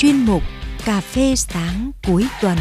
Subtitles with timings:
[0.00, 0.42] chuyên mục
[0.84, 2.58] Cà phê sáng cuối tuần.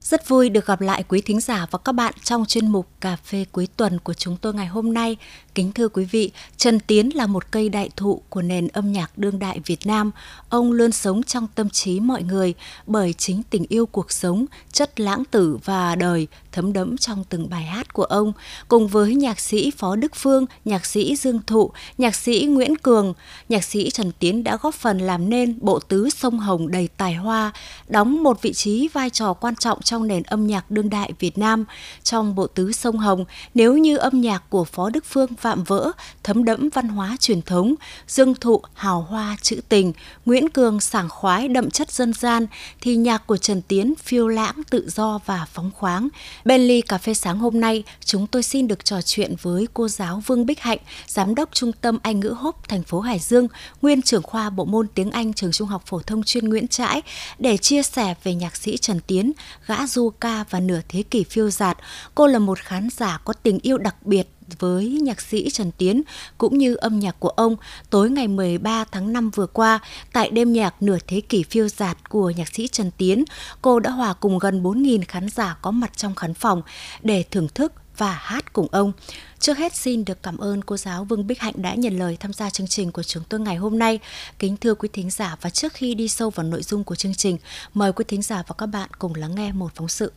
[0.00, 3.16] Rất vui được gặp lại quý thính giả và các bạn trong chuyên mục Cà
[3.16, 5.16] phê cuối tuần của chúng tôi ngày hôm nay.
[5.54, 9.18] Kính thưa quý vị, Trần Tiến là một cây đại thụ của nền âm nhạc
[9.18, 10.10] đương đại Việt Nam.
[10.48, 12.54] Ông luôn sống trong tâm trí mọi người
[12.86, 17.50] bởi chính tình yêu cuộc sống, chất lãng tử và đời thấm đẫm trong từng
[17.50, 18.32] bài hát của ông.
[18.68, 23.14] Cùng với nhạc sĩ Phó Đức Phương, nhạc sĩ Dương Thụ, nhạc sĩ Nguyễn Cường,
[23.48, 27.14] nhạc sĩ Trần Tiến đã góp phần làm nên bộ tứ sông Hồng đầy tài
[27.14, 27.52] hoa,
[27.88, 31.38] đóng một vị trí vai trò quan trọng trong nền âm nhạc đương đại Việt
[31.38, 31.64] Nam.
[32.02, 33.24] Trong bộ tứ sông Hồng,
[33.54, 37.42] nếu như âm nhạc của Phó Đức Phương vạm vỡ, thấm đẫm văn hóa truyền
[37.42, 37.74] thống,
[38.08, 39.92] Dương Thụ hào hoa trữ tình,
[40.26, 42.46] Nguyễn Cường sảng khoái đậm chất dân gian,
[42.80, 46.08] thì nhạc của Trần Tiến phiêu lãng tự do và phóng khoáng.
[46.44, 49.88] Bên ly cà phê sáng hôm nay, chúng tôi xin được trò chuyện với cô
[49.88, 53.48] giáo Vương Bích Hạnh, giám đốc Trung tâm Anh ngữ Hốp thành phố Hải Dương,
[53.82, 57.02] nguyên trưởng khoa bộ môn tiếng Anh trường Trung học phổ thông chuyên Nguyễn Trãi
[57.38, 59.32] để chia sẻ về nhạc sĩ Trần Tiến,
[59.66, 61.78] gã du ca và nửa thế kỷ phiêu dạt.
[62.14, 66.02] Cô là một khán giả có tình yêu đặc biệt với nhạc sĩ Trần Tiến
[66.38, 67.56] cũng như âm nhạc của ông
[67.90, 69.80] tối ngày 13 tháng 5 vừa qua
[70.12, 73.24] tại đêm nhạc nửa thế kỷ phiêu dạt của nhạc sĩ Trần Tiến.
[73.62, 76.62] Cô đã hòa cùng gần 4.000 khán giả có mặt trong khán phòng
[77.02, 78.92] để thưởng thức và hát cùng ông.
[79.38, 82.32] Trước hết xin được cảm ơn cô giáo Vương Bích Hạnh đã nhận lời tham
[82.32, 83.98] gia chương trình của chúng tôi ngày hôm nay.
[84.38, 87.14] Kính thưa quý thính giả và trước khi đi sâu vào nội dung của chương
[87.14, 87.38] trình,
[87.74, 90.12] mời quý thính giả và các bạn cùng lắng nghe một phóng sự.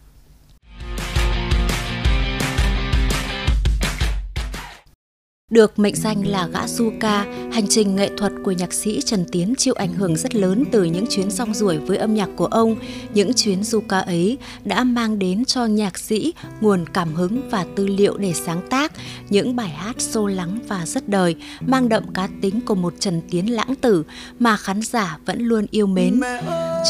[5.51, 9.25] Được mệnh danh là gã du ca, hành trình nghệ thuật của nhạc sĩ Trần
[9.31, 12.45] Tiến chịu ảnh hưởng rất lớn từ những chuyến song ruổi với âm nhạc của
[12.45, 12.75] ông.
[13.13, 17.65] Những chuyến du ca ấy đã mang đến cho nhạc sĩ nguồn cảm hứng và
[17.75, 18.91] tư liệu để sáng tác
[19.29, 23.21] những bài hát sâu lắng và rất đời, mang đậm cá tính của một Trần
[23.29, 24.03] Tiến lãng tử
[24.39, 26.21] mà khán giả vẫn luôn yêu mến.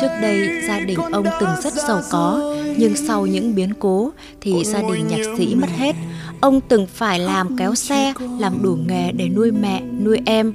[0.02, 4.12] Trước đây, gia đình ông từng rất giàu có, nhưng sau những biến cố
[4.42, 5.96] thì gia đình nhạc sĩ mất hết.
[6.44, 10.54] Ông từng phải làm kéo xe, làm đủ nghề để nuôi mẹ, nuôi em.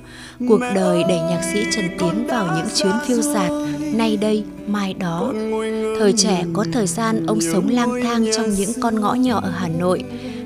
[0.48, 3.50] Cuộc đời đẩy nhạc sĩ Trần Tiến vào những chuyến phiêu dạt,
[3.94, 5.32] nay đây, mai đó.
[5.98, 9.50] Thời trẻ có thời gian ông sống lang thang trong những con ngõ nhỏ ở
[9.50, 10.04] Hà Nội.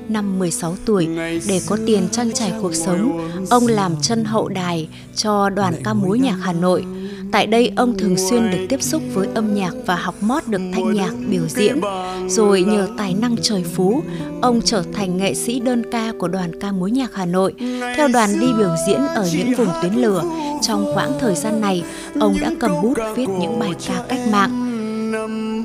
[0.09, 1.07] Năm 16 tuổi,
[1.47, 5.93] để có tiền trang trải cuộc sống, ông làm chân hậu đài cho đoàn ca
[5.93, 6.85] múa nhạc Hà Nội.
[7.33, 10.61] Tại đây ông thường xuyên được tiếp xúc với âm nhạc và học mót được
[10.73, 11.81] thanh nhạc biểu diễn.
[12.27, 14.03] Rồi nhờ tài năng trời phú,
[14.41, 17.53] ông trở thành nghệ sĩ đơn ca của đoàn ca múa nhạc Hà Nội.
[17.95, 20.23] Theo đoàn đi biểu diễn ở những vùng tuyến lửa,
[20.61, 21.83] trong khoảng thời gian này,
[22.19, 24.63] ông đã cầm bút viết những bài ca cách mạng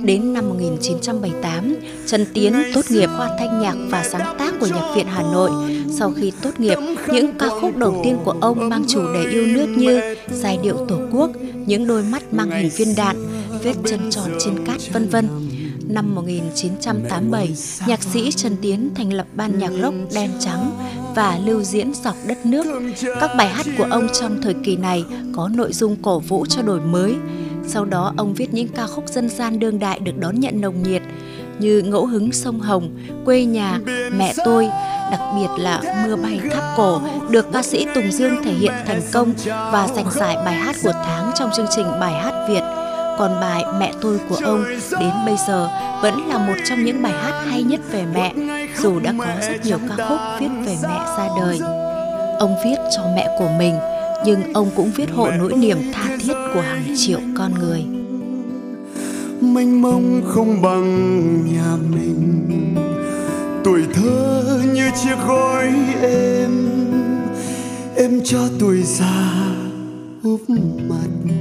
[0.04, 4.92] Đến năm 1978, Trần Tiến tốt nghiệp khoa thanh nhạc và sáng tác của Nhạc
[4.94, 5.50] viện Hà Nội.
[5.90, 6.78] Sau khi tốt nghiệp,
[7.12, 10.00] những ca khúc đầu tiên của ông mang chủ đề yêu nước như
[10.30, 11.30] Giai điệu Tổ quốc,
[11.66, 13.16] Những đôi mắt mang hình viên đạn,
[13.62, 15.28] Vết chân tròn trên cát vân vân.
[15.88, 17.54] Năm 1987,
[17.86, 20.70] nhạc sĩ Trần Tiến thành lập ban nhạc rock đen trắng
[21.16, 22.66] và lưu diễn dọc đất nước.
[23.20, 25.04] Các bài hát của ông trong thời kỳ này
[25.36, 27.14] có nội dung cổ vũ cho đổi mới,
[27.66, 30.82] sau đó ông viết những ca khúc dân gian đương đại được đón nhận nồng
[30.82, 31.02] nhiệt
[31.60, 32.90] như Ngẫu hứng sông Hồng,
[33.24, 33.78] Quê nhà,
[34.12, 34.68] Mẹ tôi,
[35.10, 39.00] đặc biệt là Mưa bay tháp cổ được ca sĩ Tùng Dương thể hiện thành
[39.12, 42.62] công và giành giải bài hát của tháng trong chương trình bài hát Việt.
[43.18, 44.64] Còn bài Mẹ tôi của ông
[45.00, 45.68] đến bây giờ
[46.02, 48.32] vẫn là một trong những bài hát hay nhất về mẹ,
[48.78, 51.60] dù đã có rất nhiều ca khúc viết về mẹ ra đời.
[52.38, 53.74] Ông viết cho mẹ của mình,
[54.24, 57.84] nhưng ông cũng viết hộ nỗi niềm tha thiết của hàng triệu con người
[59.42, 60.84] mênh mông không bằng
[61.52, 62.44] nhà mình.
[63.64, 65.72] Tuổi thơ như chiếc gói
[66.02, 66.68] êm
[67.96, 69.54] em cho tuổi già
[70.22, 70.40] úp
[70.88, 71.34] mặt.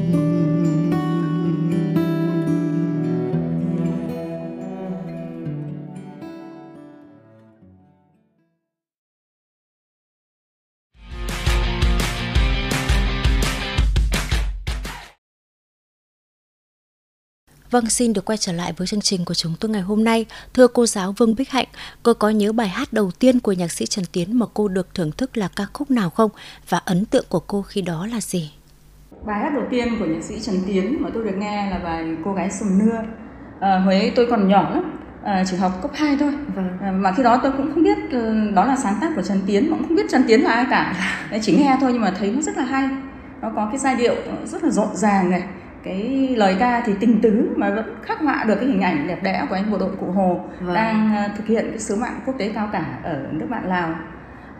[17.71, 20.25] Vâng, xin được quay trở lại với chương trình của chúng tôi ngày hôm nay.
[20.53, 21.67] Thưa cô giáo Vương Bích Hạnh,
[22.03, 24.87] cô có nhớ bài hát đầu tiên của nhạc sĩ Trần Tiến mà cô được
[24.93, 26.31] thưởng thức là ca khúc nào không?
[26.69, 28.51] Và ấn tượng của cô khi đó là gì?
[29.25, 32.15] Bài hát đầu tiên của nhạc sĩ Trần Tiến mà tôi được nghe là bài
[32.25, 33.03] Cô gái sầm nưa.
[33.59, 36.33] À, hồi ấy tôi còn nhỏ lắm, à, chỉ học cấp 2 thôi.
[36.55, 36.69] Vâng.
[36.81, 37.97] À, mà khi đó tôi cũng không biết
[38.53, 40.95] đó là sáng tác của Trần Tiến, cũng không biết Trần Tiến là ai cả.
[41.41, 42.89] Chỉ nghe thôi nhưng mà thấy nó rất là hay.
[43.41, 44.15] Nó có cái giai điệu
[44.45, 45.43] rất là rộn ràng này
[45.88, 49.24] cái lời ca thì tình tứ mà vẫn khắc họa được cái hình ảnh đẹp
[49.24, 50.75] đẽ của anh bộ đội cụ Hồ vâng.
[50.75, 53.95] đang ờ, thực hiện cái sứ mạng quốc tế cao cả ở nước bạn Lào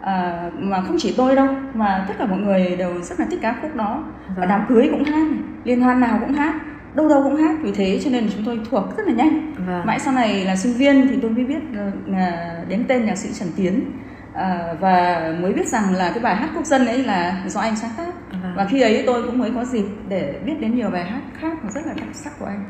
[0.02, 3.40] à, mà không chỉ tôi đâu mà tất cả mọi người đều rất là thích
[3.42, 4.36] ca khúc đó vâng.
[4.38, 5.28] và đám cưới cũng hát
[5.64, 6.56] liên hoan nào cũng hát
[6.94, 9.86] đâu đâu cũng hát vì thế cho nên chúng tôi thuộc rất là nhanh vâng.
[9.86, 11.62] mãi sau này là sinh viên thì tôi mới biết
[12.08, 13.92] là đến tên nhạc sĩ Trần Tiến
[14.38, 17.76] à, và mới biết rằng là cái bài hát quốc dân ấy là do anh
[17.76, 18.14] sáng tác.
[18.32, 18.54] Vâng.
[18.56, 21.58] và khi ấy tôi cũng mới có dịp để biết đến nhiều bài hát khác
[21.70, 22.64] rất là đặc sắc của anh.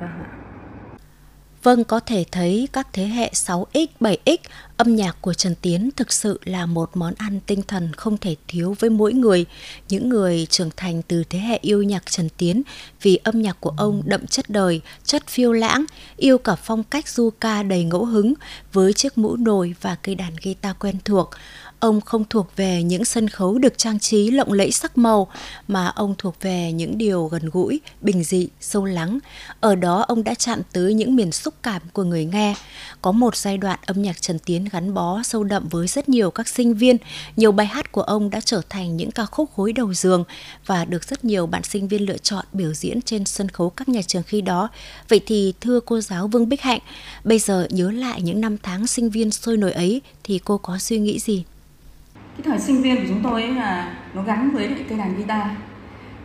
[0.00, 0.43] Vâng ạ
[1.64, 4.36] Vâng, có thể thấy các thế hệ 6X, 7X,
[4.76, 8.36] âm nhạc của Trần Tiến thực sự là một món ăn tinh thần không thể
[8.48, 9.44] thiếu với mỗi người.
[9.88, 12.62] Những người trưởng thành từ thế hệ yêu nhạc Trần Tiến
[13.02, 15.84] vì âm nhạc của ông đậm chất đời, chất phiêu lãng,
[16.16, 18.34] yêu cả phong cách du ca đầy ngẫu hứng
[18.72, 21.30] với chiếc mũ nồi và cây đàn guitar quen thuộc.
[21.80, 25.28] Ông không thuộc về những sân khấu được trang trí lộng lẫy sắc màu,
[25.68, 29.18] mà ông thuộc về những điều gần gũi, bình dị, sâu lắng.
[29.60, 32.54] Ở đó ông đã chạm tới những miền xúc cảm của người nghe.
[33.02, 36.30] Có một giai đoạn âm nhạc Trần Tiến gắn bó sâu đậm với rất nhiều
[36.30, 36.96] các sinh viên.
[37.36, 40.24] Nhiều bài hát của ông đã trở thành những ca khúc gối đầu giường
[40.66, 43.88] và được rất nhiều bạn sinh viên lựa chọn biểu diễn trên sân khấu các
[43.88, 44.68] nhà trường khi đó.
[45.08, 46.80] Vậy thì thưa cô giáo Vương Bích Hạnh,
[47.24, 50.78] bây giờ nhớ lại những năm tháng sinh viên sôi nổi ấy thì cô có
[50.78, 51.44] suy nghĩ gì?
[52.36, 55.46] Cái thời sinh viên của chúng tôi ấy là nó gắn với cây đàn guitar.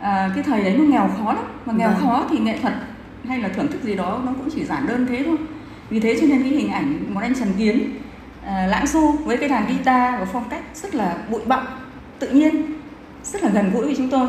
[0.00, 1.44] À, cái thời đấy nó nghèo khó lắm.
[1.66, 2.00] Mà nghèo vâng.
[2.00, 2.74] khó thì nghệ thuật
[3.28, 5.36] hay là thưởng thức gì đó nó cũng chỉ giản đơn thế thôi.
[5.90, 7.90] Vì thế cho nên cái hình ảnh một anh Trần Kiến
[8.44, 11.66] à, lãng du với cái đàn guitar và phong cách rất là bụi bặm
[12.18, 12.62] tự nhiên
[13.24, 14.28] rất là gần gũi với chúng tôi.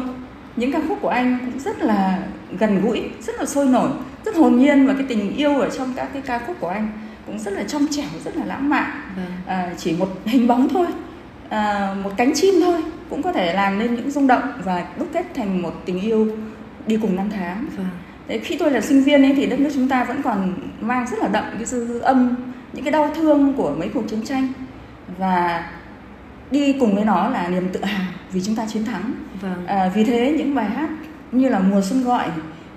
[0.56, 2.20] Những ca khúc của anh cũng rất là
[2.60, 3.90] gần gũi rất là sôi nổi
[4.26, 6.90] rất hồn nhiên và cái tình yêu ở trong các cái ca khúc của anh
[7.26, 9.02] cũng rất là trong trẻo rất là lãng mạn.
[9.16, 9.26] Vâng.
[9.46, 10.88] à, chỉ một hình bóng thôi
[11.52, 15.08] à, một cánh chim thôi cũng có thể làm nên những rung động và đúc
[15.14, 16.28] kết thành một tình yêu
[16.88, 17.88] đi cùng năm tháng vâng.
[18.28, 21.08] Thế khi tôi là sinh viên ấy thì đất nước chúng ta vẫn còn mang
[21.12, 22.36] rất là đậm cái dư âm
[22.74, 24.48] những cái đau thương của mấy cuộc chiến tranh
[25.18, 25.70] và
[26.52, 29.66] đi cùng với nó là niềm tự hào vì chúng ta chiến thắng vâng.
[29.68, 30.90] à, vì thế những bài hát
[31.32, 32.28] như là mùa xuân gọi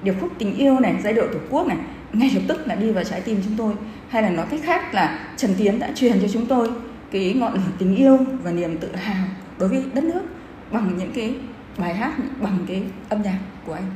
[0.03, 1.77] điệp khúc tình yêu này giai điệu tổ quốc này
[2.13, 3.73] ngay lập tức là đi vào trái tim chúng tôi
[4.09, 6.71] hay là nói cách khác là trần tiến đã truyền cho chúng tôi
[7.15, 9.27] cái ngọn lửa tình yêu và niềm tự hào
[9.59, 10.23] đối với đất nước
[10.71, 11.35] bằng những cái
[11.79, 13.91] bài hát bằng cái âm nhạc của anh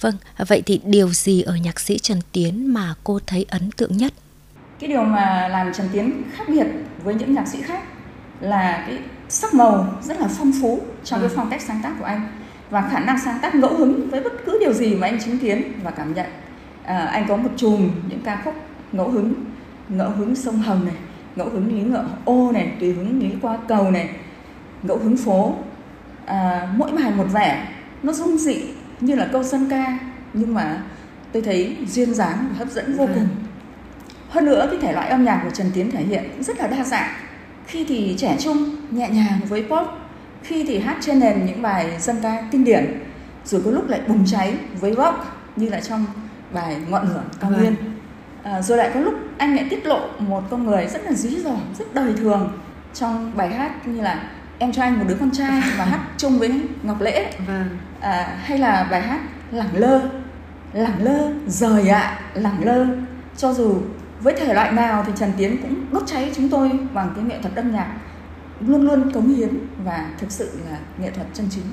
[0.00, 0.14] Vâng,
[0.48, 4.12] vậy thì điều gì ở nhạc sĩ Trần Tiến mà cô thấy ấn tượng nhất?
[4.78, 6.66] Cái điều mà làm Trần Tiến khác biệt
[7.04, 7.82] với những nhạc sĩ khác
[8.40, 8.98] là cái
[9.28, 11.34] sắc màu rất là phong phú trong cái ừ.
[11.36, 12.28] phong cách sáng tác của anh
[12.70, 15.38] và khả năng sáng tác ngẫu hứng với bất cứ điều gì mà anh chứng
[15.38, 16.26] kiến và cảm nhận.
[16.84, 18.54] À, anh có một chùm những ca khúc
[18.92, 19.34] ngẫu hứng,
[19.88, 20.94] ngẫu hứng sông Hồng này,
[21.36, 24.08] ngẫu hứng lý ngựa ô này tùy hứng lý qua cầu này.
[24.82, 25.54] Ngẫu hứng phố
[26.26, 27.68] à, mỗi bài một vẻ
[28.02, 28.62] nó dung dị
[29.00, 29.98] như là câu dân ca
[30.32, 30.82] nhưng mà
[31.32, 33.28] tôi thấy duyên dáng và hấp dẫn vô cùng.
[34.28, 36.66] Hơn nữa cái thể loại âm nhạc của Trần Tiến thể hiện cũng rất là
[36.66, 37.14] đa dạng.
[37.66, 39.88] Khi thì trẻ trung nhẹ nhàng với pop
[40.44, 43.00] khi thì hát trên nền những bài dân ca kinh điển
[43.44, 45.18] rồi có lúc lại bùng cháy với rock
[45.56, 46.06] như là trong
[46.52, 47.60] bài ngọn lửa cao vâng.
[47.60, 47.74] nguyên
[48.44, 51.40] à, rồi lại có lúc anh lại tiết lộ một con người rất là dí
[51.40, 52.58] dỏm rất đời thường
[52.94, 56.38] trong bài hát như là em cho anh một đứa con trai và hát chung
[56.38, 57.32] với ngọc lễ.
[57.46, 57.68] Vâng.
[58.00, 59.20] à, hay là bài hát
[59.50, 60.00] lẳng lơ.
[60.72, 62.86] Lẳng lơ rời ạ à, lẳng lơ.
[63.36, 63.76] Cho dù
[64.20, 67.38] với thể loại nào thì trần tiến cũng đốt cháy chúng tôi bằng cái nghệ
[67.42, 67.94] thuật âm nhạc
[68.60, 71.64] luôn luôn cống hiến và thực sự là nghệ thuật chân chính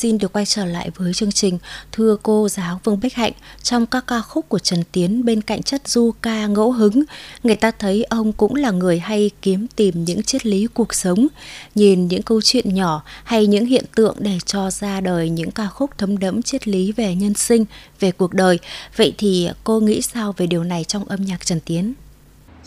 [0.00, 1.58] xin được quay trở lại với chương trình
[1.92, 5.62] Thưa cô giáo Vương Bích Hạnh Trong các ca khúc của Trần Tiến bên cạnh
[5.62, 7.02] chất du ca ngẫu hứng
[7.42, 11.26] Người ta thấy ông cũng là người hay kiếm tìm những triết lý cuộc sống
[11.74, 15.66] Nhìn những câu chuyện nhỏ hay những hiện tượng để cho ra đời những ca
[15.66, 17.64] khúc thấm đẫm triết lý về nhân sinh,
[18.00, 18.58] về cuộc đời
[18.96, 21.94] Vậy thì cô nghĩ sao về điều này trong âm nhạc Trần Tiến?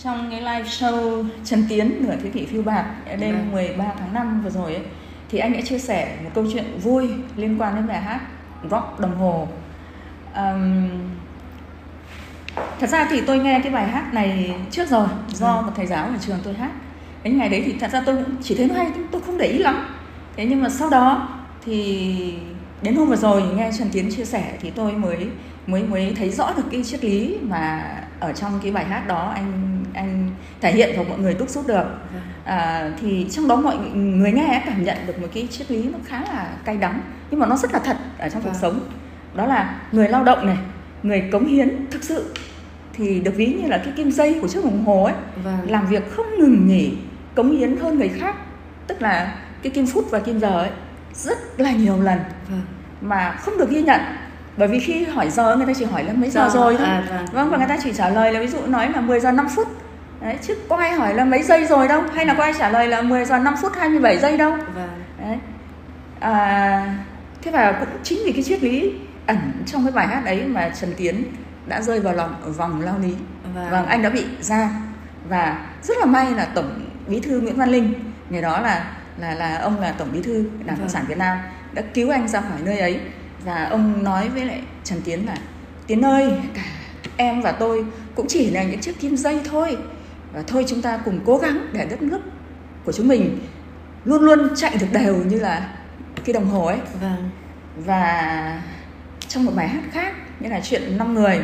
[0.04, 3.96] Trong cái live show Trần Tiến nửa thế kỷ phiêu bạc đêm 13 vâng.
[4.00, 4.84] tháng 5 vừa rồi ấy
[5.34, 8.20] thì anh đã chia sẻ một câu chuyện vui liên quan đến bài hát
[8.72, 9.48] rock đồng hồ
[10.36, 10.90] um,
[12.80, 15.62] thật ra thì tôi nghe cái bài hát này trước rồi do ừ.
[15.62, 16.72] một thầy giáo ở trường tôi hát
[17.24, 19.58] đến ngày đấy thì thật ra tôi chỉ thấy nó hay tôi không để ý
[19.58, 19.86] lắm
[20.36, 21.30] thế nhưng mà sau đó
[21.66, 22.38] thì
[22.82, 25.28] đến hôm vừa rồi nghe Trần Tiến chia sẻ thì tôi mới
[25.68, 29.32] mới mới thấy rõ được cái triết lý mà ở trong cái bài hát đó
[29.36, 30.30] anh anh
[30.62, 32.22] thể hiện và mọi người đúc rút được vâng.
[32.44, 36.00] À, thì trong đó mọi người nghe cảm nhận được một cái triết lý nó
[36.06, 38.62] khá là cay đắng nhưng mà nó rất là thật ở trong cuộc vâng.
[38.62, 38.80] sống
[39.36, 40.58] đó là người lao động này
[41.04, 42.34] người cống hiến thực sự
[42.94, 45.58] thì được ví như là cái kim dây của chiếc đồng hồ ấy vâng.
[45.72, 46.94] làm việc không ngừng nghỉ
[47.36, 48.36] cống hiến hơn người khác
[48.88, 50.70] tức là cái kim phút và kim giờ ấy
[51.14, 52.20] rất là nhiều lần
[52.50, 52.62] vâng.
[53.02, 54.02] mà không được ghi nhận
[54.58, 56.88] bởi vì khi hỏi giờ người ta chỉ hỏi là mấy giờ, giờ rồi thôi
[56.88, 57.26] à, vâng.
[57.34, 59.48] vâng và người ta chỉ trả lời là ví dụ nói là 10 giờ 5
[59.56, 59.68] phút
[60.24, 62.04] đấy chứ có ai hỏi là mấy giây rồi đâu?
[62.16, 64.52] Hay là có ai trả lời là 10 giờ 5 phút 27 giây đâu?
[64.52, 64.90] Vâng.
[65.22, 65.38] đấy.
[66.20, 66.96] À,
[67.42, 68.94] thế và cũng chính vì cái triết lý
[69.28, 71.24] ẩn trong cái bài hát ấy mà Trần Tiến
[71.68, 73.16] đã rơi vào lòng ở vòng lao lý.
[73.56, 73.70] Vâng.
[73.72, 74.70] vâng anh đã bị ra
[75.30, 77.94] và rất là may là tổng bí thư Nguyễn Văn Linh
[78.30, 81.38] ngày đó là là là ông là tổng bí thư đảng cộng sản Việt Nam
[81.74, 83.00] đã cứu anh ra khỏi nơi ấy.
[83.46, 85.36] Và ông nói với lại Trần Tiến là
[85.88, 86.62] Tiến ơi cả
[87.18, 89.78] em và tôi cũng chỉ là những chiếc kim dây thôi
[90.34, 92.20] và thôi chúng ta cùng cố gắng để đất nước
[92.86, 93.40] của chúng mình
[94.06, 95.70] luôn luôn chạy được đều như là
[96.26, 97.30] cái đồng hồ ấy vâng.
[97.78, 98.62] và
[99.28, 101.40] trong một bài hát khác như là chuyện năm người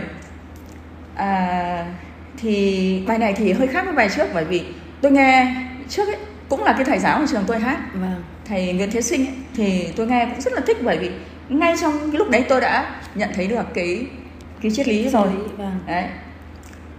[1.16, 1.86] à,
[2.38, 4.66] thì bài này thì hơi khác với bài trước bởi vì
[5.02, 5.56] tôi nghe
[5.90, 6.18] trước ấy
[6.50, 8.24] cũng là cái thầy giáo ở trường tôi hát vâng.
[8.46, 11.12] thầy Nguyễn Thế Sinh ấy, thì tôi nghe cũng rất là thích bởi vì
[11.50, 14.06] ngay trong cái lúc đấy tôi đã nhận thấy được cái
[14.62, 15.28] cái triết lý rồi
[15.58, 15.80] vâng.
[15.88, 16.06] đấy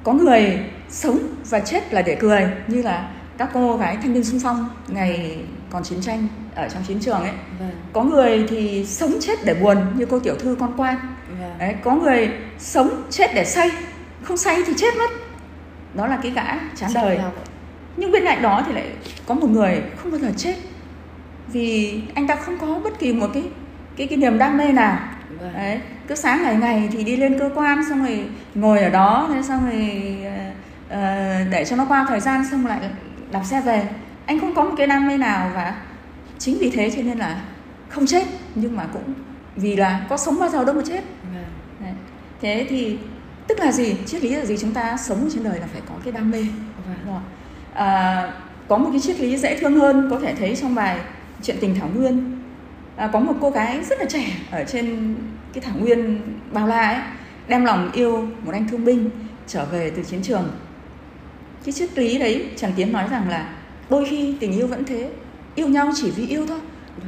[0.03, 0.59] có người
[0.91, 1.19] sống
[1.51, 5.39] và chết là để cười như là các cô gái thanh niên xung phong ngày
[5.71, 7.33] còn chiến tranh ở trong chiến trường ấy.
[7.59, 7.71] Vâng.
[7.93, 10.97] có người thì sống chết để buồn như cô tiểu thư con quan
[11.41, 11.59] vâng.
[11.59, 13.71] đấy, có người sống chết để say
[14.23, 15.11] không say thì chết mất.
[15.95, 16.45] Đó là cái gã
[16.77, 17.19] chán đời.
[17.97, 18.87] nhưng bên cạnh đó thì lại
[19.27, 20.55] có một người không bao giờ chết.
[21.53, 23.43] Vì anh ta không có bất kỳ một cái
[23.97, 24.99] cái cái niềm đam mê nào.
[25.41, 25.53] Vâng.
[25.55, 29.29] đấy cứ sáng ngày ngày thì đi lên cơ quan xong rồi ngồi ở đó
[29.33, 30.17] thế xong rồi
[30.91, 32.81] uh, để cho nó qua thời gian xong lại
[33.33, 33.89] đạp xe về.
[34.27, 35.75] Anh không có một cái đam mê nào và
[36.39, 37.43] chính vì thế cho nên là
[37.89, 39.15] không chết nhưng mà cũng
[39.57, 41.01] vì là có sống bao giờ đâu mà chết.
[41.35, 41.45] Vâng.
[41.81, 41.93] đấy.
[42.41, 42.99] thế thì
[43.47, 43.97] tức là gì?
[44.07, 44.57] Triết lý là gì?
[44.59, 46.47] Chúng ta sống trên đời là phải có cái đam mê.
[47.75, 48.33] À,
[48.69, 50.99] có một cái triết lý dễ thương hơn có thể thấy trong bài
[51.43, 52.43] chuyện tình thảo nguyên.
[52.97, 55.17] À, có một cô gái rất là trẻ ở trên
[55.53, 56.21] cái thảo nguyên
[56.53, 57.03] bao la ấy
[57.49, 59.11] đem lòng yêu một anh thương binh
[59.47, 60.51] trở về từ chiến trường
[61.65, 63.55] cái triết lý đấy trần tiến nói rằng là
[63.91, 65.11] đôi khi tình yêu vẫn thế.
[65.55, 66.59] Yêu nhau chỉ vì yêu thôi.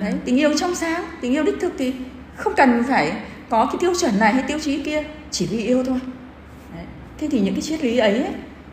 [0.01, 1.93] Đấy tình yêu trong sáng tình yêu đích thực thì
[2.37, 3.13] không cần phải
[3.51, 5.99] có cái tiêu chuẩn này hay tiêu chí kia chỉ vì yêu thôi.
[6.75, 6.85] Đấy.
[7.19, 8.25] thế thì những cái triết lý ấy,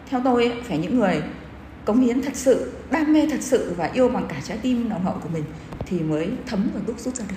[0.10, 1.22] theo tôi ấy, phải những người
[1.86, 5.04] cống hiến thật sự đam mê thật sự và yêu bằng cả trái tim nồng
[5.04, 5.44] hậu của mình
[5.86, 7.36] thì mới thấm và đúc rút ra được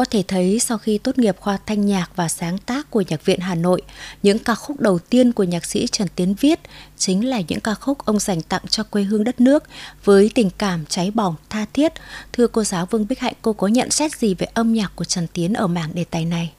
[0.00, 3.24] có thể thấy sau khi tốt nghiệp khoa thanh nhạc và sáng tác của Nhạc
[3.24, 3.82] viện Hà Nội,
[4.22, 6.60] những ca khúc đầu tiên của nhạc sĩ Trần Tiến viết
[6.96, 9.64] chính là những ca khúc ông dành tặng cho quê hương đất nước
[10.04, 11.92] với tình cảm cháy bỏng, tha thiết.
[12.32, 15.04] Thưa cô giáo Vương Bích Hạnh, cô có nhận xét gì về âm nhạc của
[15.04, 16.52] Trần Tiến ở mảng đề tài này?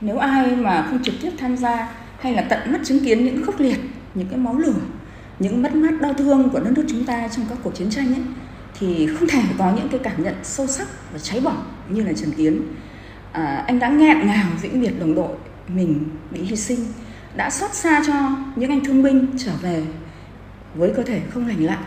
[0.00, 3.46] Nếu ai mà không trực tiếp tham gia hay là tận mắt chứng kiến những
[3.46, 3.78] khốc liệt,
[4.14, 4.80] những cái máu lửa,
[5.38, 8.14] những mất mát đau thương của đất nước chúng ta trong các cuộc chiến tranh
[8.14, 8.22] ấy,
[8.80, 12.12] thì không thể có những cái cảm nhận sâu sắc và cháy bỏng như là
[12.12, 12.62] Trần Tiến.
[13.34, 15.36] À, anh đã nghẹn ngào vĩnh biệt đồng đội
[15.68, 16.78] mình bị hy sinh,
[17.36, 18.14] đã xót xa cho
[18.56, 19.82] những anh thương binh trở về
[20.74, 21.78] với cơ thể không lành lặn.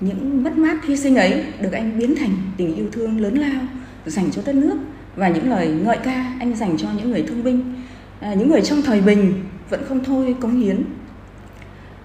[0.00, 3.62] Những mất mát hy sinh ấy được anh biến thành tình yêu thương lớn lao
[4.06, 4.76] dành cho đất nước
[5.16, 7.74] và những lời ngợi ca anh dành cho những người thương binh,
[8.20, 10.84] à, những người trong thời bình vẫn không thôi cống hiến.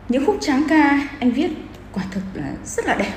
[0.10, 1.52] Những khúc tráng ca anh viết
[1.94, 3.14] quả thực là rất là đẹp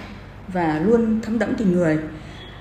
[0.52, 1.98] và luôn thấm đẫm tình người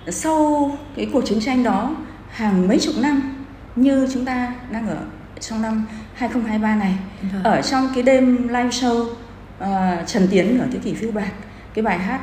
[0.09, 1.95] sau cái cuộc chiến tranh đó
[2.37, 4.97] hàng mấy chục năm như chúng ta đang ở
[5.39, 6.93] trong năm 2023 này.
[7.33, 7.43] Vâng.
[7.43, 11.31] ở trong cái đêm live show uh, Trần Tiến ở thế kỷ phiêu bạt
[11.73, 12.21] cái bài hát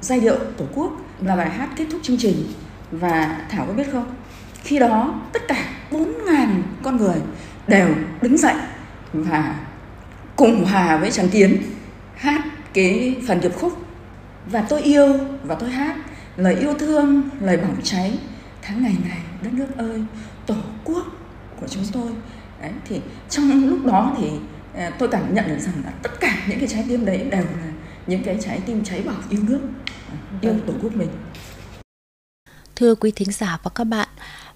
[0.00, 2.46] giai điệu tổ quốc là bài hát kết thúc chương trình.
[2.90, 4.06] Và Thảo có biết không?
[4.62, 6.46] Khi đó tất cả 4.000
[6.82, 7.16] con người
[7.66, 7.88] đều
[8.22, 8.54] đứng dậy
[9.12, 9.54] và
[10.36, 11.62] cùng hòa với Trần Tiến
[12.16, 12.40] hát
[12.74, 13.72] cái phần điệp khúc
[14.46, 15.96] và tôi yêu và tôi hát
[16.36, 18.18] lời yêu thương lời bỏng cháy
[18.62, 20.02] tháng ngày này đất nước ơi
[20.46, 20.54] tổ
[20.84, 21.06] quốc
[21.60, 22.12] của chúng tôi
[22.60, 24.30] đấy, thì trong lúc đó thì
[24.74, 27.44] à, tôi cảm nhận được rằng là tất cả những cái trái tim đấy đều
[27.44, 27.72] là
[28.06, 29.60] những cái trái tim cháy bỏng yêu nước
[30.40, 31.08] yêu tổ quốc mình
[32.76, 34.08] Thưa quý thính giả và các bạn,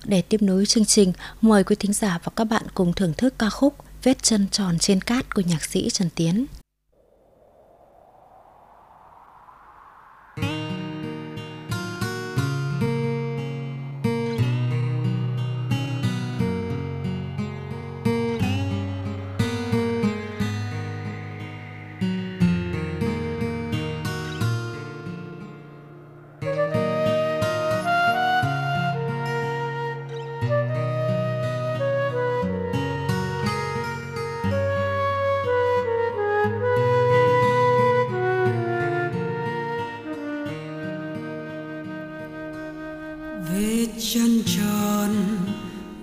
[0.05, 3.35] để tiếp nối chương trình, mời quý thính giả và các bạn cùng thưởng thức
[3.39, 6.47] ca khúc Vết chân tròn trên cát của nhạc sĩ Trần Tiến.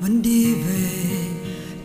[0.09, 1.27] Muốn đi về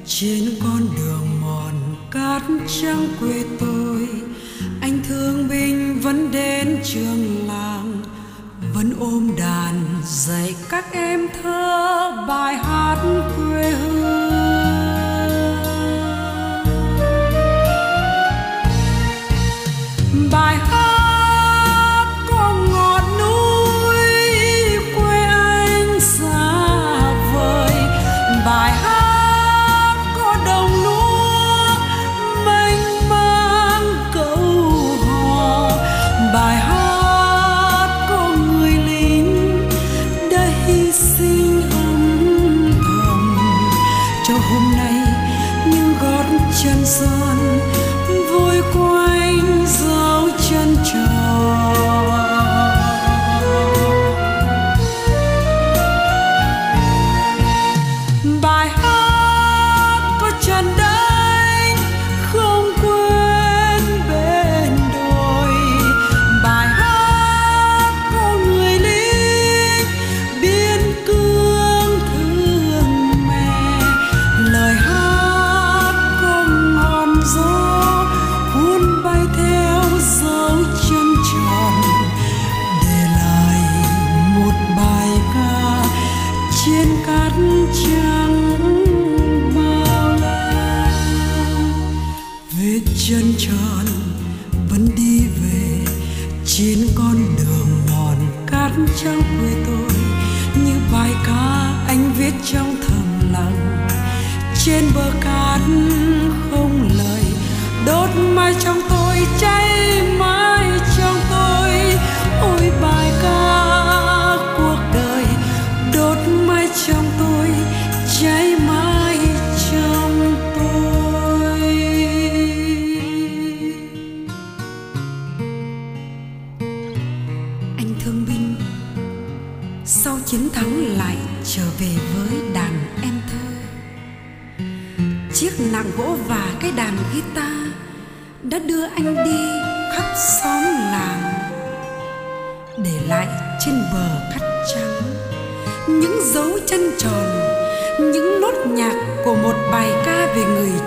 [0.07, 1.73] trên con đường mòn
[2.11, 2.43] cát
[2.83, 4.09] trắng quê tôi.
[4.81, 8.03] Anh thương binh vẫn đến trường làng,
[8.75, 12.97] vẫn ôm đàn dạy các em thơ bài hát
[13.37, 14.31] quê hương.
[20.33, 20.74] Bài hát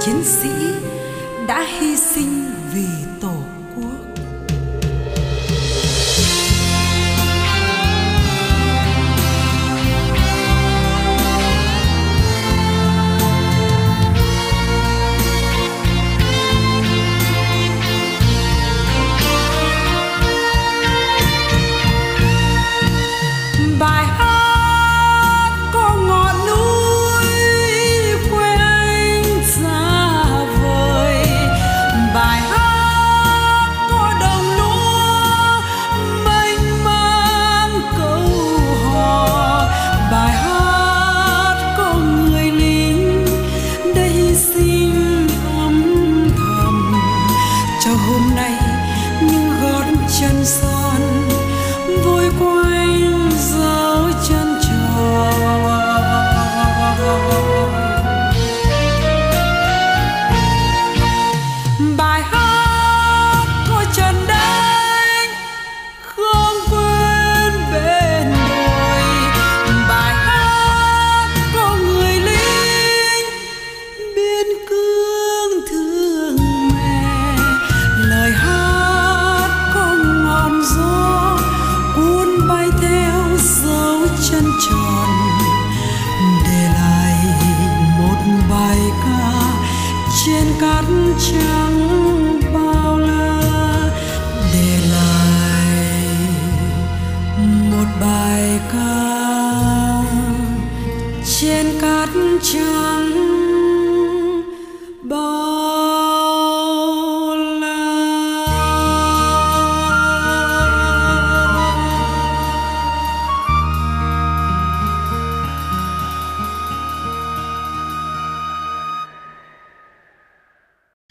[0.07, 0.49] chiến sĩ
[1.47, 2.87] đã hy sinh vì
[3.21, 3.56] tổ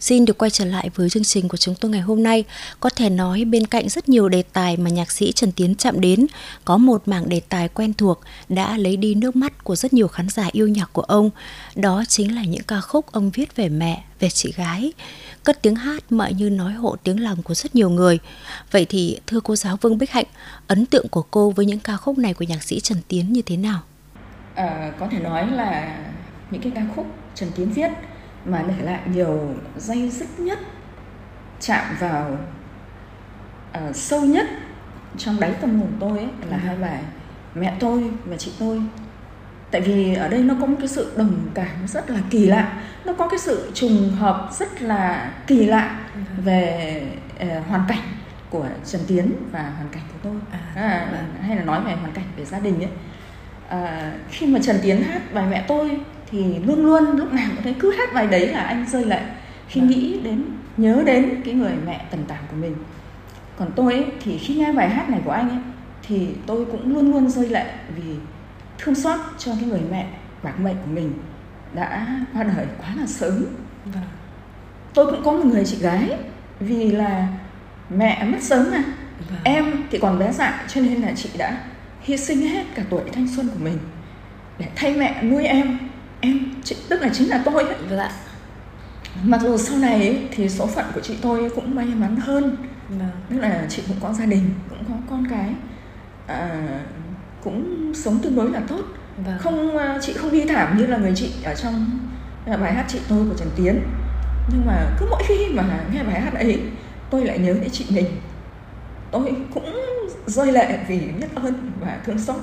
[0.06, 2.44] Xin được quay trở lại với chương trình của chúng tôi ngày hôm nay.
[2.80, 6.00] Có thể nói bên cạnh rất nhiều đề tài mà nhạc sĩ Trần Tiến chạm
[6.00, 6.26] đến,
[6.64, 10.08] có một mảng đề tài quen thuộc đã lấy đi nước mắt của rất nhiều
[10.08, 11.30] khán giả yêu nhạc của ông.
[11.74, 14.92] Đó chính là những ca khúc ông viết về mẹ, về chị gái.
[15.44, 18.18] Cất tiếng hát mọi như nói hộ tiếng lòng của rất nhiều người.
[18.70, 20.26] Vậy thì thưa cô giáo Vương Bích Hạnh,
[20.66, 23.42] ấn tượng của cô với những ca khúc này của nhạc sĩ Trần Tiến như
[23.42, 23.80] thế nào?
[24.54, 25.98] à, có thể nói là
[26.50, 27.90] những cái ca khúc Trần Tiến viết
[28.46, 30.58] mà để lại nhiều dây dứt nhất
[31.60, 32.38] chạm vào
[33.78, 34.46] uh, sâu nhất
[35.18, 37.00] trong đáy tâm hồn tôi ấy, là hai bài
[37.54, 38.82] mẹ tôi và chị tôi.
[39.70, 42.82] Tại vì ở đây nó có một cái sự đồng cảm rất là kỳ lạ
[43.04, 46.00] nó có cái sự trùng hợp rất là kỳ lạ
[46.44, 47.02] về
[47.42, 48.02] uh, hoàn cảnh
[48.50, 50.34] của Trần Tiến và hoàn cảnh của tôi.
[50.50, 51.34] À, à, vâng.
[51.42, 52.90] hay là nói về hoàn cảnh về gia đình ấy.
[53.68, 56.00] À, khi mà Trần Tiến hát bài mẹ tôi
[56.36, 59.20] thì luôn luôn lúc nào cũng thấy cứ hát bài đấy là anh rơi lệ.
[59.68, 60.44] Khi nghĩ đến
[60.76, 62.74] nhớ đến cái người mẹ tần tảng của mình.
[63.58, 65.58] Còn tôi ấy, thì khi nghe bài hát này của anh ấy
[66.02, 68.14] thì tôi cũng luôn luôn rơi lệ vì
[68.78, 70.06] thương xót cho cái người mẹ
[70.42, 71.12] bạc mệnh của mình
[71.74, 73.44] đã qua đời quá là sớm.
[73.84, 74.02] Vâng.
[74.94, 76.10] tôi cũng có một người chị gái
[76.60, 77.28] vì là
[77.90, 78.84] mẹ mất sớm mà.
[79.30, 79.38] Vâng.
[79.44, 81.60] em thì còn bé dại cho nên là chị đã
[82.00, 83.78] hy sinh hết cả tuổi thanh xuân của mình
[84.58, 85.78] để thay mẹ nuôi em
[86.20, 87.76] em chị, tức là chính là tôi ấy.
[87.88, 87.98] Vâng
[89.24, 92.56] mặc dù sau này ấy, thì số phận của chị tôi cũng may mắn hơn.
[92.88, 93.10] Vâng.
[93.30, 95.50] tức là chị cũng có gia đình cũng có con cái.
[96.26, 96.50] À,
[97.44, 98.80] cũng sống tương đối là tốt.
[99.26, 99.38] Vâng.
[99.38, 101.98] không à, chị không đi thảm như là người chị ở trong
[102.46, 103.80] bài hát chị tôi của trần tiến.
[104.52, 106.60] Nhưng mà cứ mỗi khi mà nghe bài hát ấy
[107.10, 108.06] tôi lại nhớ đến chị mình.
[109.10, 109.76] Tôi cũng
[110.26, 112.36] rơi lệ vì biết ơn và thương xót.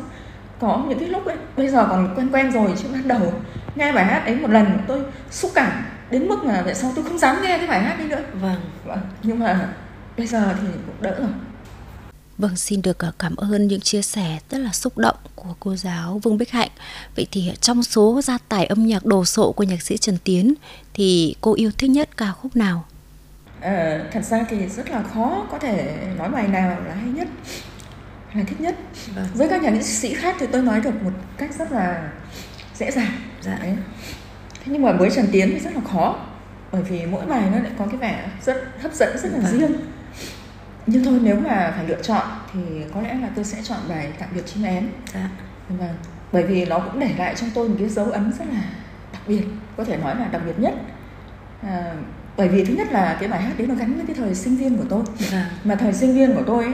[0.59, 3.33] Có những cái lúc ấy bây giờ còn quen quen rồi chứ ban đầu
[3.75, 7.03] nghe bài hát ấy một lần tôi xúc cảm đến mức mà về sau tôi
[7.03, 9.69] không dám nghe cái bài hát ấy nữa vâng vâng nhưng mà
[10.17, 11.29] bây giờ thì cũng đỡ rồi
[12.37, 15.75] Vâng, xin được ờ, cảm ơn những chia sẻ rất là xúc động của cô
[15.75, 16.69] giáo Vương Bích Hạnh.
[17.15, 20.53] Vậy thì trong số gia tài âm nhạc đồ sộ của nhạc sĩ Trần Tiến
[20.93, 22.85] thì cô yêu thích nhất ca khúc nào?
[23.61, 27.27] À, thật ra thì rất là khó có thể nói bài nào là hay nhất
[28.33, 28.75] là thích nhất
[29.15, 29.27] vâng.
[29.33, 32.11] với các nhà sĩ khác thì tôi nói được một cách rất là
[32.75, 33.57] dễ dàng dạ.
[33.61, 33.75] Đấy.
[34.53, 36.15] thế nhưng mà với trần tiến thì rất là khó
[36.71, 39.59] bởi vì mỗi bài nó lại có cái vẻ rất hấp dẫn rất là vâng.
[39.59, 39.71] riêng
[40.87, 42.59] nhưng thôi nếu mà phải lựa chọn thì
[42.93, 45.29] có lẽ là tôi sẽ chọn bài tạm biệt chim én dạ.
[45.69, 45.95] vâng.
[46.31, 48.61] bởi vì nó cũng để lại trong tôi một cái dấu ấn rất là
[49.13, 49.43] đặc biệt
[49.77, 50.73] có thể nói là đặc biệt nhất
[51.61, 51.93] à,
[52.37, 54.55] bởi vì thứ nhất là cái bài hát đấy nó gắn với cái thời sinh
[54.55, 55.51] viên của tôi à.
[55.63, 56.73] mà thời sinh viên của tôi ấy,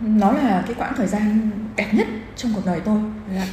[0.00, 2.06] nó là cái quãng thời gian đẹp nhất
[2.36, 2.98] trong cuộc đời tôi
[3.36, 3.46] à.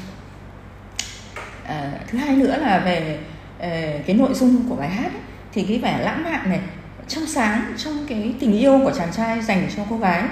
[1.72, 3.20] À, thứ hai nữa là về
[3.58, 5.22] uh, cái nội dung của bài hát ấy,
[5.54, 6.60] thì cái vẻ lãng mạn này
[7.08, 10.24] trong sáng trong cái tình yêu của chàng trai dành cho cô gái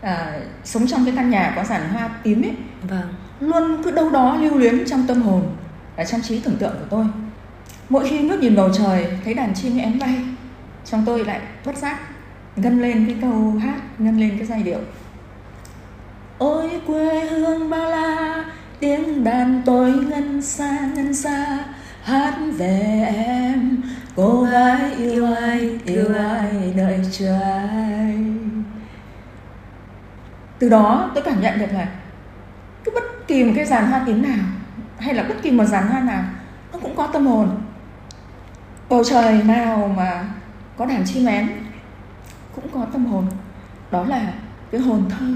[0.00, 2.52] à, sống trong cái căn nhà có giàn hoa tím ấy
[2.88, 3.14] vâng.
[3.40, 5.56] luôn cứ đâu đó lưu luyến trong tâm hồn
[5.96, 7.06] ở trong trí tưởng tượng của tôi
[7.88, 10.14] mỗi khi ngước nhìn bầu trời thấy đàn chim én bay
[10.84, 11.98] trong tôi lại bất giác
[12.56, 14.80] ngân lên cái câu hát ngân lên cái giai điệu
[16.38, 18.44] ôi quê hương bao la
[18.82, 21.58] tiếng đàn tôi ngân xa ngân xa.
[22.02, 23.82] Hát về em,
[24.16, 28.24] cô gái yêu ai yêu ai, đợi chờ ai.
[30.58, 31.88] Từ đó tôi cảm nhận được là
[32.84, 34.44] cứ bất kỳ một cái dàn hoa tím nào,
[34.98, 36.24] hay là bất kỳ một dàn hoa nào,
[36.72, 37.50] nó cũng có tâm hồn.
[38.88, 40.24] Bầu trời nào mà
[40.76, 41.48] có đàn chim én
[42.54, 43.26] cũng có tâm hồn.
[43.90, 44.32] Đó là
[44.70, 45.26] cái hồn thơ.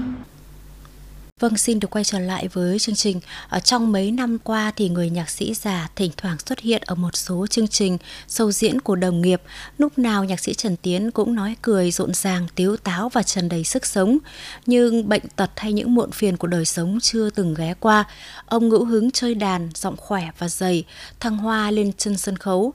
[1.39, 3.19] Vâng, xin được quay trở lại với chương trình.
[3.49, 6.95] Ở trong mấy năm qua thì người nhạc sĩ già thỉnh thoảng xuất hiện ở
[6.95, 7.97] một số chương trình
[8.27, 9.41] sâu diễn của đồng nghiệp.
[9.77, 13.49] Lúc nào nhạc sĩ Trần Tiến cũng nói cười rộn ràng, tiếu táo và tràn
[13.49, 14.17] đầy sức sống.
[14.65, 18.05] Nhưng bệnh tật hay những muộn phiền của đời sống chưa từng ghé qua.
[18.45, 20.83] Ông ngẫu hứng chơi đàn, giọng khỏe và dày,
[21.19, 22.73] thăng hoa lên chân sân khấu.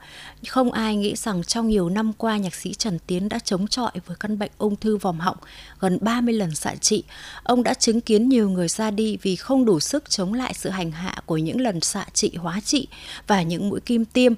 [0.49, 3.93] Không ai nghĩ rằng trong nhiều năm qua nhạc sĩ Trần Tiến đã chống chọi
[4.07, 5.37] với căn bệnh ung thư vòm họng,
[5.81, 7.05] gần 30 lần xạ trị.
[7.43, 10.71] Ông đã chứng kiến nhiều người ra đi vì không đủ sức chống lại sự
[10.71, 12.89] hành hạ của những lần xạ trị hóa trị
[13.27, 14.33] và những mũi kim tiêm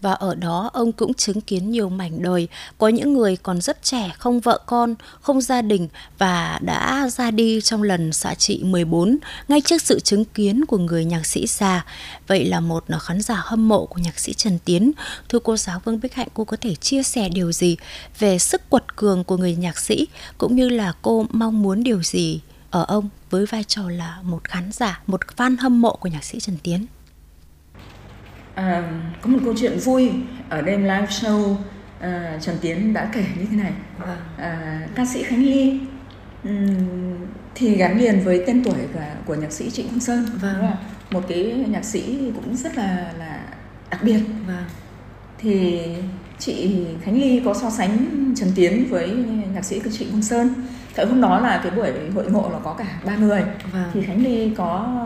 [0.00, 2.48] và ở đó ông cũng chứng kiến nhiều mảnh đời.
[2.78, 7.30] Có những người còn rất trẻ không vợ con không gia đình và đã ra
[7.30, 11.46] đi trong lần xạ trị 14 ngay trước sự chứng kiến của người nhạc sĩ
[11.46, 11.84] già.
[12.26, 14.92] Vậy là một khán giả hâm mộ của nhạc sĩ Trần Tiến.
[15.28, 17.76] Thưa cô giáo Vương Bích Hạnh cô có thể chia sẻ điều gì
[18.18, 20.06] về sức quật cường của người nhạc sĩ
[20.38, 24.44] cũng như là cô mong muốn điều gì ở ông với vai trò là một
[24.44, 26.86] khán giả, một fan hâm mộ của nhạc sĩ Trần Tiến?
[28.58, 28.82] À,
[29.22, 30.10] có một câu chuyện vui
[30.48, 31.54] ở đêm live show
[32.00, 33.72] à, Trần Tiến đã kể như thế này.
[33.98, 34.18] Vâng.
[34.36, 35.80] À, ca sĩ Khánh Ly
[36.44, 37.16] um,
[37.54, 40.26] thì gắn liền với tên tuổi cả của nhạc sĩ Trịnh Công Sơn.
[40.40, 40.70] Vâng.
[41.10, 43.40] Một cái nhạc sĩ cũng rất là là
[43.90, 44.20] đặc biệt.
[44.46, 44.64] Vâng.
[45.38, 45.82] Thì
[46.38, 49.10] chị Khánh Ly có so sánh Trần Tiến với
[49.54, 50.54] nhạc sĩ của Trịnh Công Sơn
[50.94, 53.42] Thời hôm đó là cái buổi hội ngộ là có cả ba người
[53.72, 53.90] vâng.
[53.94, 54.96] thì Khánh Ly có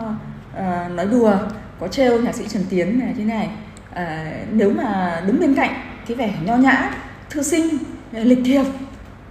[0.53, 1.37] uh, nói đùa
[1.83, 3.49] có trêu nhạc sĩ Trần Tiến này thế này
[3.93, 5.73] à, nếu mà đứng bên cạnh
[6.07, 6.91] cái vẻ nho nhã
[7.29, 7.77] thư sinh
[8.11, 8.63] lịch thiệp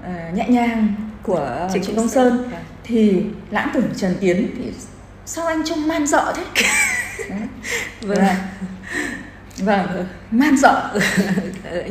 [0.05, 2.61] à, nhẹ nhàng của Trịnh Công Sơn vâng.
[2.85, 4.73] thì lãng tử Trần Tiến thì
[5.25, 6.67] sao anh trông man dợ thế
[8.01, 8.25] vâng
[9.59, 10.99] vâng man dợ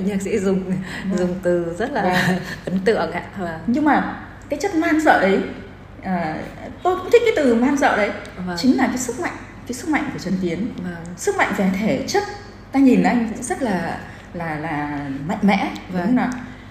[0.05, 0.63] nhạc sĩ dùng
[1.09, 1.17] vâng.
[1.17, 2.39] dùng từ rất là vâng.
[2.65, 3.59] ấn tượng ạ vâng.
[3.67, 5.39] nhưng mà cái chất man dợ ấy
[6.03, 6.37] à,
[6.83, 8.11] tôi cũng thích cái từ man dợ đấy
[8.47, 8.57] vâng.
[8.59, 9.33] chính là cái sức mạnh
[9.71, 11.05] cái sức mạnh của Trần Tiến vâng.
[11.17, 12.23] sức mạnh về thể chất
[12.71, 13.99] ta nhìn anh cũng rất là
[14.33, 16.07] là là mạnh mẽ vâng.
[16.07, 16.29] đúng không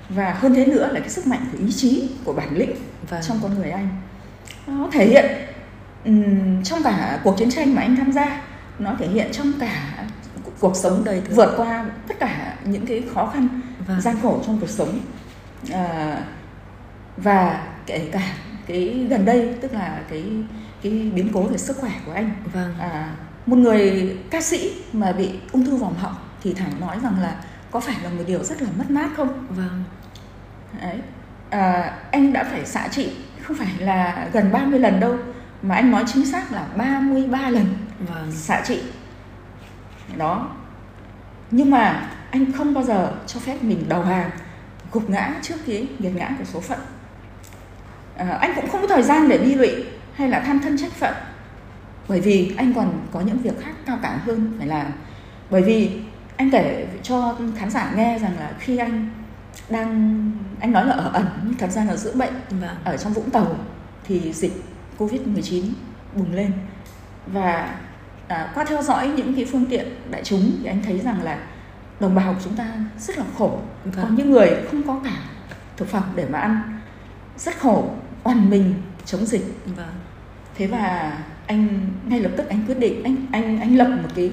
[0.08, 2.72] và hơn thế nữa là cái sức mạnh của ý chí của bản lĩnh
[3.10, 3.20] vâng.
[3.28, 3.88] trong con người anh
[4.66, 5.24] nó thể hiện
[6.04, 8.42] um, trong cả cuộc chiến tranh mà anh tham gia
[8.78, 10.04] nó thể hiện trong cả
[10.60, 13.48] cuộc sống đời vượt qua tất cả những cái khó khăn
[13.86, 14.00] vâng.
[14.00, 15.00] gian khổ trong cuộc sống
[15.72, 16.16] à,
[17.16, 18.32] và kể cả
[18.66, 20.24] cái gần đây tức là cái
[20.82, 22.30] cái biến cố về sức khỏe của anh.
[22.52, 22.74] Vâng.
[22.78, 23.14] à,
[23.46, 27.44] một người ca sĩ mà bị ung thư vòng họng thì thẳng nói rằng là
[27.70, 29.46] có phải là một điều rất là mất mát không?
[29.48, 29.84] Vâng.
[30.80, 31.00] Đấy.
[31.50, 33.12] À, anh đã phải xạ trị
[33.42, 35.16] không phải là gần 30 lần đâu
[35.62, 37.64] mà anh nói chính xác là 33 lần
[37.98, 38.32] vâng.
[38.32, 38.82] xạ trị.
[40.16, 40.48] Đó.
[41.50, 44.30] Nhưng mà anh không bao giờ cho phép mình đầu hàng
[44.92, 46.78] gục ngã trước cái nghiệt ngã của số phận.
[48.16, 49.84] À, anh cũng không có thời gian để đi lụy
[50.20, 51.14] hay là than thân trách phận
[52.08, 54.86] bởi vì anh còn có những việc khác cao cả hơn phải làm
[55.50, 56.00] bởi vì
[56.36, 59.08] anh kể cho khán giả nghe rằng là khi anh
[59.68, 60.20] đang
[60.60, 62.76] anh nói là ở ẩn nhưng thật ra là dưỡng bệnh vâng.
[62.84, 63.56] ở trong Vũng Tàu
[64.04, 64.64] thì dịch
[64.98, 65.64] Covid 19
[66.14, 66.52] bùng lên
[67.26, 67.78] và
[68.28, 71.38] à, qua theo dõi những cái phương tiện đại chúng thì anh thấy rằng là
[72.00, 72.66] đồng bào của chúng ta
[72.98, 74.04] rất là khổ vâng.
[74.04, 75.16] có những người không có cả
[75.76, 76.80] thực phẩm để mà ăn
[77.38, 77.90] rất khổ
[78.22, 79.44] oằn mình chống dịch
[79.76, 79.88] vâng.
[80.60, 81.68] Thế và anh
[82.06, 84.30] ngay lập tức anh quyết định anh anh anh lập một cái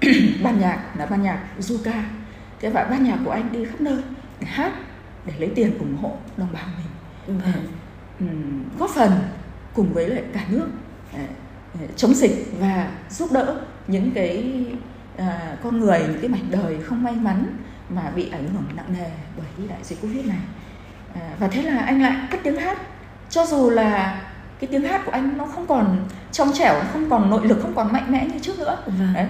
[0.42, 2.02] ban nhạc là ban nhạc Zuka.
[2.60, 4.02] Thế và ban nhạc của anh đi khắp nơi
[4.40, 4.72] để hát
[5.26, 7.40] để lấy tiền ủng hộ đồng bào mình.
[8.20, 9.10] Um, góp phần
[9.74, 10.68] cùng với lại cả nước
[11.96, 14.64] chống dịch và giúp đỡ những cái
[15.16, 15.22] uh,
[15.62, 17.56] con người những cái mảnh đời không may mắn
[17.88, 20.40] mà bị ảnh hưởng nặng nề bởi cái đại dịch covid này.
[21.10, 22.78] Uh, và thế là anh lại cất tiếng hát.
[23.30, 24.22] Cho dù là
[24.60, 27.74] cái tiếng hát của anh nó không còn trong trẻo không còn nội lực không
[27.74, 28.78] còn mạnh mẽ như trước nữa.
[28.86, 29.14] Vâng.
[29.14, 29.26] đấy.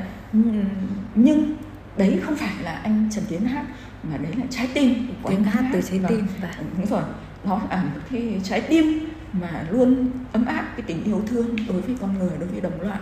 [1.14, 1.56] nhưng
[1.96, 3.64] đấy không phải là anh Trần Tiến hát
[4.02, 5.70] mà đấy là trái tim của tiếng hát, hát.
[5.72, 7.02] từ trái tim và đúng rồi.
[7.44, 11.80] Nó là một cái trái tim mà luôn ấm áp cái tình yêu thương đối
[11.80, 12.98] với con người đối với đồng loại.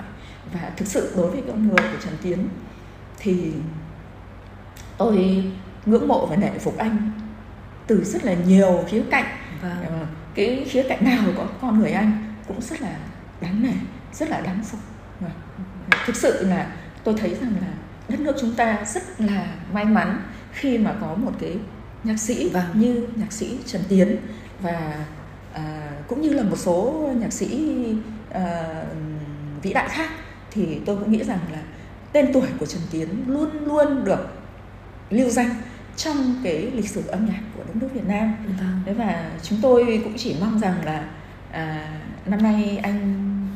[0.53, 2.39] Và thực sự đối với con người của Trần Tiến
[3.19, 3.53] thì
[4.99, 5.45] tôi
[5.87, 7.11] ngưỡng mộ và nể phục anh
[7.87, 9.27] từ rất là nhiều khía cạnh.
[9.63, 10.07] Vâng.
[10.37, 12.97] Cái khía cạnh nào có con người anh cũng rất là
[13.41, 13.73] đáng nể
[14.13, 14.81] rất là đáng phục
[16.07, 17.69] thực sự là tôi thấy rằng là
[18.09, 20.23] đất nước chúng ta rất là may mắn
[20.53, 21.57] khi mà có một cái
[22.05, 22.65] nhạc sĩ vâng.
[22.75, 24.17] như nhạc sĩ Trần Tiến
[24.61, 25.05] và
[25.53, 27.77] à, cũng như là một số nhạc sĩ
[28.31, 28.65] à,
[29.63, 30.11] vĩ đại khác.
[30.51, 31.59] Thì tôi cũng nghĩ rằng là
[32.13, 34.29] tên tuổi của Trần Tiến luôn luôn được
[35.11, 35.51] lưu danh
[35.97, 38.37] trong cái lịch sử âm nhạc của đất nước Việt Nam.
[38.47, 38.81] Vâng.
[38.87, 41.09] Thế và chúng tôi cũng chỉ mong rằng là
[41.53, 41.89] à,
[42.27, 43.15] năm nay anh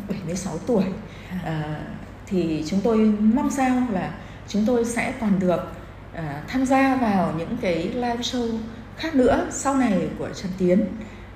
[0.09, 0.85] 76 tuổi
[1.31, 1.41] à.
[1.45, 1.81] à,
[2.27, 4.15] thì chúng tôi mong sao là
[4.49, 5.73] chúng tôi sẽ còn được
[6.15, 8.59] à, tham gia vào những cái live show
[8.97, 10.85] khác nữa sau này của Trần Tiến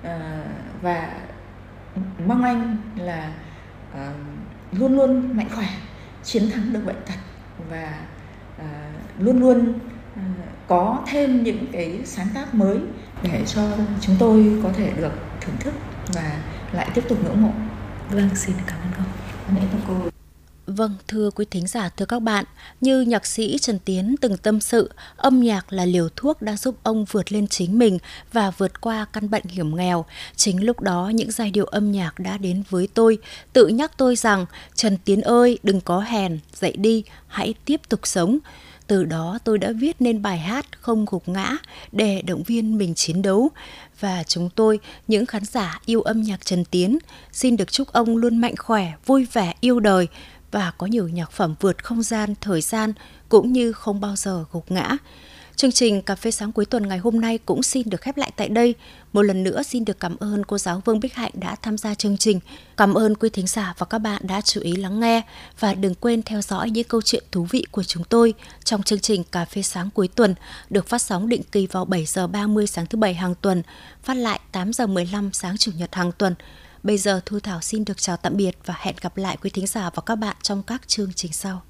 [0.03, 0.45] à,
[0.83, 1.11] và
[2.27, 3.33] mong anh là
[3.95, 4.13] à,
[4.73, 5.69] luôn luôn mạnh khỏe
[6.25, 7.15] chiến thắng được bệnh tật
[7.71, 8.01] và
[8.59, 9.79] à, luôn luôn
[10.67, 12.79] có thêm những cái sáng tác mới
[13.23, 13.63] để cho
[14.01, 15.75] chúng tôi có thể được thưởng thức
[16.15, 17.51] và lại tiếp tục ngưỡng mộ.
[18.11, 19.05] Vâng, xin cảm ơn cô.
[19.47, 20.11] Cảm ơn cô.
[20.67, 22.45] Vâng, thưa quý thính giả, thưa các bạn,
[22.81, 26.77] như nhạc sĩ Trần Tiến từng tâm sự, âm nhạc là liều thuốc đã giúp
[26.83, 27.99] ông vượt lên chính mình
[28.33, 30.05] và vượt qua căn bệnh hiểm nghèo.
[30.37, 33.19] Chính lúc đó những giai điệu âm nhạc đã đến với tôi,
[33.53, 38.01] tự nhắc tôi rằng, Trần Tiến ơi, đừng có hèn, dậy đi, hãy tiếp tục
[38.03, 38.39] sống.
[38.87, 41.57] Từ đó tôi đã viết nên bài hát Không gục ngã
[41.93, 43.51] để động viên mình chiến đấu.
[44.01, 46.99] Và chúng tôi, những khán giả yêu âm nhạc Trần Tiến,
[47.33, 50.09] xin được chúc ông luôn mạnh khỏe, vui vẻ, yêu đời,
[50.51, 52.93] và có nhiều nhạc phẩm vượt không gian, thời gian
[53.29, 54.97] cũng như không bao giờ gục ngã.
[55.57, 58.33] Chương trình Cà phê sáng cuối tuần ngày hôm nay cũng xin được khép lại
[58.37, 58.75] tại đây.
[59.13, 61.95] Một lần nữa xin được cảm ơn cô giáo Vương Bích Hạnh đã tham gia
[61.95, 62.41] chương trình.
[62.77, 65.23] Cảm ơn quý thính giả và các bạn đã chú ý lắng nghe
[65.61, 68.99] và đừng quên theo dõi những câu chuyện thú vị của chúng tôi trong chương
[68.99, 70.35] trình Cà phê sáng cuối tuần
[70.71, 73.63] được phát sóng định kỳ vào 7 giờ 30 sáng thứ bảy hàng tuần,
[74.03, 76.35] phát lại 8 giờ 15 sáng chủ nhật hàng tuần
[76.85, 79.67] Bây giờ Thu Thảo xin được chào tạm biệt và hẹn gặp lại quý thính
[79.67, 81.63] giả và các bạn trong các chương trình sau.